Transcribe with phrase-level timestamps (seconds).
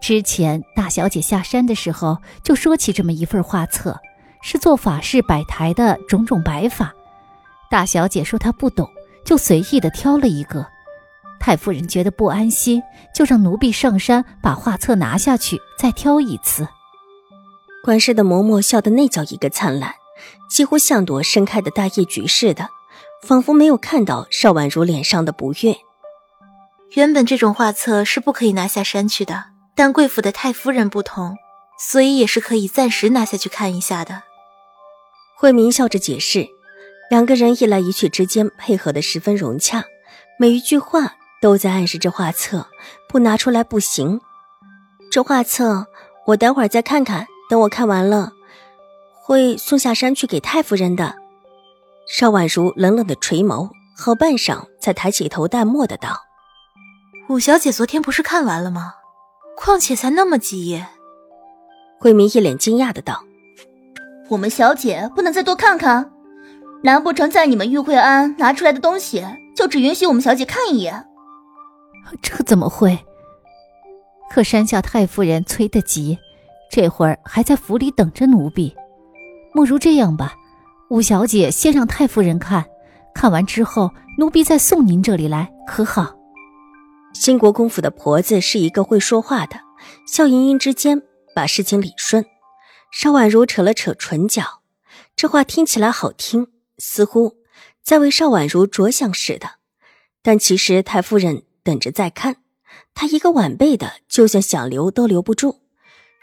[0.00, 4.00] 之前大小姐下山的时候就说起这么一份画册，
[4.42, 6.92] 是做法事摆台的种种摆法。
[7.70, 8.88] 大小姐说她不懂，
[9.24, 10.66] 就随意的挑了一个。
[11.40, 12.82] 太夫人觉得不安心，
[13.14, 16.68] 就让奴婢上山把画册拿下去，再挑一次。
[17.84, 19.94] 管事的嬷嬷笑得那叫一个灿烂，
[20.48, 22.68] 几乎像朵盛开的大叶菊似的，
[23.22, 25.76] 仿佛没有看到邵婉如脸上的不悦。
[26.94, 29.51] 原本这种画册是不可以拿下山去的。
[29.74, 31.36] 但贵府的太夫人不同，
[31.78, 34.22] 所以也是可以暂时拿下去看一下的。
[35.36, 36.46] 慧明笑着解释，
[37.10, 39.84] 两个人一来一去之间配合的十分融洽，
[40.38, 42.68] 每一句话都在暗示着画册
[43.08, 44.20] 不拿出来不行。
[45.10, 45.86] 这画册
[46.26, 48.30] 我待会儿再看看，等我看完了，
[49.22, 51.16] 会送下山去给太夫人的。
[52.06, 56.20] 邵婉如冷冷的垂眸，好半晌才抬起头淡漠的道
[57.28, 58.94] ：“五小姐昨天不是看完了吗？”
[59.56, 60.86] 况且才那么几页，
[61.98, 63.22] 慧明一脸惊讶的道
[64.30, 66.10] ：“我们小姐不能再多看看？
[66.82, 71.06] 难不成在你们玉慧庵拿出来的东西，就只允许我们小姐看一眼？
[72.20, 72.98] 这怎么会？
[74.30, 76.18] 可山下太夫人催得急，
[76.70, 78.74] 这会儿还在府里等着奴婢。
[79.52, 80.34] 莫如这样吧，
[80.90, 82.64] 五小姐先让太夫人看
[83.14, 86.16] 看完之后，奴婢再送您这里来，可好？”
[87.14, 89.60] 兴国公府的婆子是一个会说话的，
[90.06, 91.02] 笑盈盈之间
[91.34, 92.24] 把事情理顺。
[92.90, 94.62] 邵婉如扯了扯唇角，
[95.14, 97.36] 这话听起来好听，似乎
[97.82, 99.52] 在为邵婉如着想似的。
[100.22, 102.36] 但其实太夫人等着再看，
[102.94, 105.60] 她一个晚辈的，就算想留都留不住。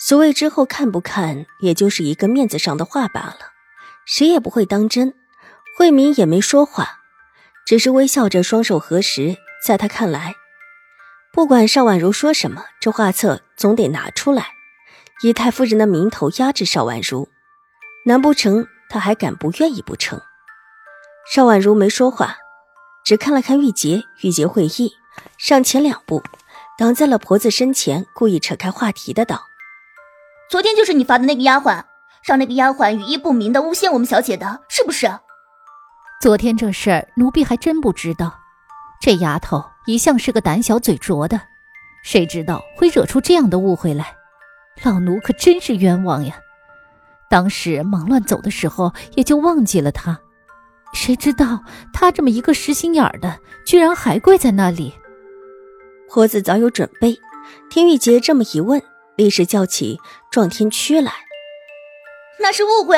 [0.00, 3.38] 所谓之后看不看，也就是一个面子上的话罢了，
[4.06, 5.14] 谁也不会当真。
[5.76, 7.00] 慧敏也没说话，
[7.66, 9.36] 只是微笑着，双手合十。
[9.64, 10.34] 在他看来。
[11.32, 14.48] 不管邵婉如说什么，这画册总得拿出来，
[15.22, 17.28] 以太夫人的名头压制邵婉如。
[18.06, 20.20] 难不成他还敢不愿意不成？
[21.32, 22.36] 邵婉如没说话，
[23.04, 24.02] 只看了看玉洁。
[24.22, 24.94] 玉洁会意，
[25.36, 26.22] 上前两步，
[26.78, 29.42] 挡在了婆子身前，故意扯开话题的道
[30.50, 31.84] ：“昨天就是你发的那个丫鬟，
[32.24, 35.18] 让那个丫鬟语意不明的诬陷我们小姐的，是不是？”
[36.20, 38.40] 昨天这事儿，奴婢还真不知道。
[39.00, 41.40] 这丫头一向是个胆小嘴拙的，
[42.02, 44.14] 谁知道会惹出这样的误会来？
[44.82, 46.36] 老奴可真是冤枉呀！
[47.30, 50.18] 当时忙乱走的时候，也就忘记了她。
[50.94, 54.94] 谁知道她这么一个实心眼儿的，居然还跪在那里。
[56.08, 57.18] 婆子早有准备，
[57.68, 58.82] 听玉洁这么一问，
[59.16, 60.00] 立时叫起
[60.30, 61.12] 撞天屈来。
[62.40, 62.96] 那是误会，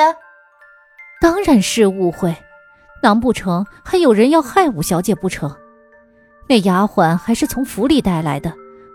[1.21, 2.37] 当然是误会。
[3.03, 5.57] 难不成还有人要害五小姐不成？
[6.51, 8.53] 那丫鬟还是从府里带来的，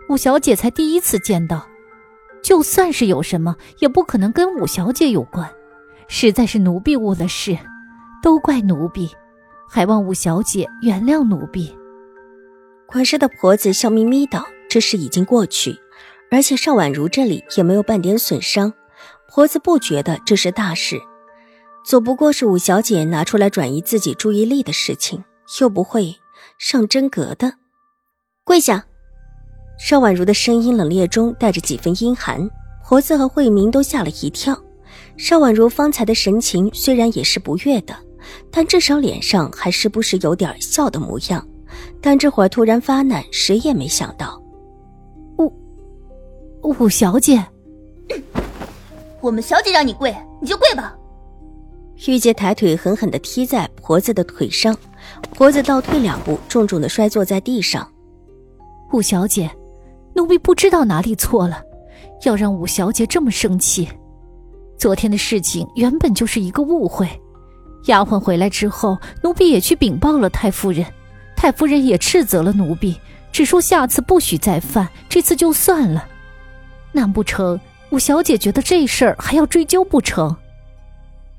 [0.10, 1.66] 五小姐才第一次见到。
[2.44, 5.50] 就算是有什么，也不可能跟五小姐有关。
[6.10, 7.58] 实在是奴婢误了事，
[8.22, 9.10] 都怪奴婢，
[9.70, 11.74] 还望五小姐原谅奴婢。
[12.86, 15.80] 管事的婆子笑眯眯道：“这事已经过去，
[16.30, 18.74] 而且邵婉如这里也没有半点损伤，
[19.30, 21.00] 婆子不觉得这是大事。
[21.86, 25.24] 总不过是五小姐拿出来转移自己注意力的事情，
[25.62, 26.18] 又不会。”
[26.58, 27.54] 上真格的，
[28.44, 28.86] 跪下！
[29.78, 32.50] 邵婉如的声音冷冽中带着几分阴寒，
[32.86, 34.58] 婆子和慧明都吓了一跳。
[35.18, 37.94] 邵婉如方才的神情虽然也是不悦的，
[38.50, 41.46] 但至少脸上还时不时有点笑的模样。
[42.02, 44.42] 但这会儿突然发难，谁也没想到。
[45.38, 45.54] 五
[46.80, 47.46] 五小姐，
[49.20, 50.96] 我们小姐让你跪，你就跪吧。
[52.08, 54.76] 玉洁抬腿狠狠地踢在婆子的腿上。
[55.34, 57.88] 婆子倒退两步，重重的摔坐在地上。
[58.92, 59.50] 五小姐，
[60.14, 61.62] 奴婢不知道哪里错了，
[62.24, 63.88] 要让五小姐这么生气。
[64.78, 67.10] 昨天的事情原本就是一个误会。
[67.88, 70.86] 丫鬟回来之后，奴婢也去禀报了太夫人，
[71.36, 72.98] 太夫人也斥责了奴婢，
[73.32, 76.08] 只说下次不许再犯，这次就算了。
[76.92, 77.60] 难不成
[77.92, 80.36] 五小姐觉得这事儿还要追究不成？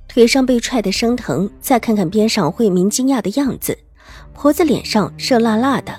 [0.08, 3.76] 腿上被踹得生疼，再看看边上慧明惊讶的样子，
[4.32, 5.94] 婆子脸上热辣辣的，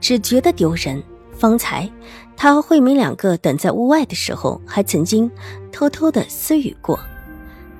[0.00, 1.02] 只觉得丢人。
[1.38, 1.86] 方才
[2.34, 5.30] 他和慧明两个等在屋外的时候，还曾经
[5.70, 6.98] 偷偷的私语过。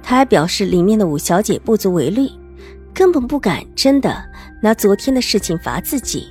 [0.03, 2.29] 他还表示里面的五小姐不足为虑，
[2.93, 4.23] 根本不敢真的
[4.63, 6.29] 拿昨天的事情罚自己。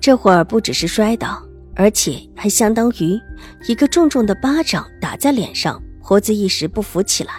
[0.00, 1.42] 这会儿不只是摔倒，
[1.74, 3.20] 而且还相当于
[3.66, 7.32] 一个重重的巴掌打在脸上，婆子一时不服起来，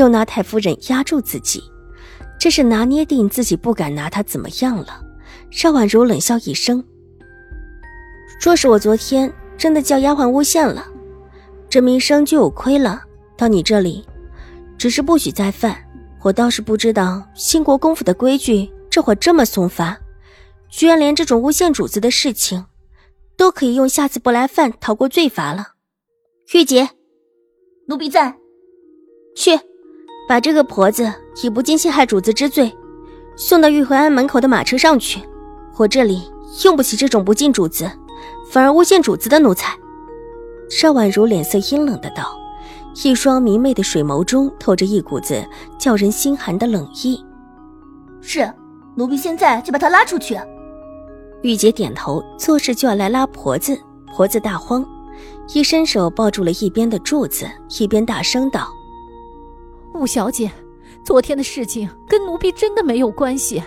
[0.00, 1.62] 又拿太夫人压住自己，
[2.38, 5.02] 这是拿捏定自己不敢拿她怎么样了。
[5.50, 6.84] 邵婉如冷笑一声
[8.40, 10.86] ：“若是我昨天真的叫丫鬟诬陷了，
[11.68, 13.02] 这名声就有亏了。
[13.36, 14.04] 到你这里。”
[14.78, 15.74] 只是不许再犯。
[16.22, 19.98] 我倒是不知道兴国公府的规矩这会这么松发，
[20.68, 22.66] 居然连这种诬陷主子的事情，
[23.38, 25.68] 都可以用下次不来犯逃过罪罚了。
[26.52, 26.90] 玉洁，
[27.88, 28.36] 奴婢在。
[29.34, 29.58] 去，
[30.28, 31.12] 把这个婆子
[31.42, 32.76] 以不敬陷害主子之罪，
[33.36, 35.20] 送到玉回庵门口的马车上去。
[35.76, 36.30] 我这里
[36.64, 37.90] 用不起这种不敬主子，
[38.50, 39.76] 反而诬陷主子的奴才。
[40.68, 42.36] 邵婉如脸色阴冷的道。
[43.04, 45.44] 一双明媚的水眸中透着一股子
[45.78, 47.22] 叫人心寒的冷意。
[48.22, 48.50] 是，
[48.94, 50.34] 奴婢现在就把他拉出去。
[51.42, 53.78] 玉洁点头，做事就要来拉婆子。
[54.14, 54.82] 婆子大慌，
[55.52, 57.46] 一伸手抱住了一边的柱子，
[57.78, 58.72] 一边大声道
[59.96, 60.50] ：“五小姐，
[61.04, 63.62] 昨天的事情跟奴婢真的没有关系，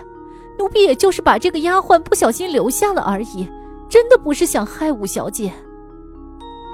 [0.58, 3.48] 奴婢也就是把这个丫鬟不小心留下了而已，
[3.90, 5.52] 真的不是想害五小姐。”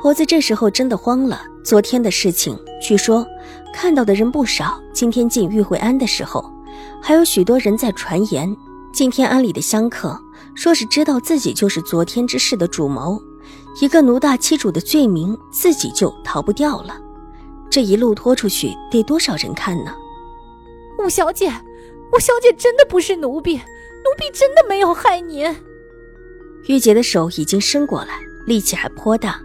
[0.01, 1.41] 婆子这时候真的慌了。
[1.63, 3.25] 昨天的事情，据说
[3.73, 4.79] 看到的人不少。
[4.93, 6.47] 今天进玉慧庵的时候，
[7.01, 8.55] 还有许多人在传言，
[8.93, 10.19] 今天庵里的香客
[10.53, 13.19] 说是知道自己就是昨天之事的主谋，
[13.81, 16.95] 一个奴大欺主的罪名，自己就逃不掉了。
[17.75, 19.93] 这一路拖出去，得多少人看呢？
[20.97, 21.51] 五小姐，
[22.13, 25.53] 五小姐真的不是奴婢，奴婢真的没有害您。
[26.67, 29.41] 玉洁的手已经伸过来，力气还颇大。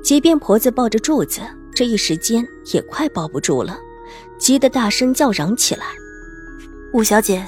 [0.00, 1.40] 即便婆子抱着柱子，
[1.74, 3.76] 这一时间也快抱不住了，
[4.38, 5.86] 急得大声叫嚷起来
[6.94, 7.44] ：“五小姐，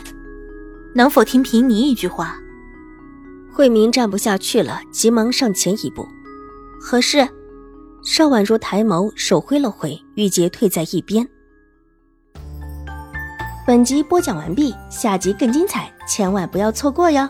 [0.95, 2.41] 能否听凭你一句话？”
[3.55, 6.05] 慧明站不下去了，急忙上前一步
[6.83, 7.25] ：“何事？”
[8.05, 11.27] 邵婉如抬眸，手挥了挥，玉洁退在一边。
[13.67, 17.27] 本集播讲完毕，下集更精彩，千万不要错过哟！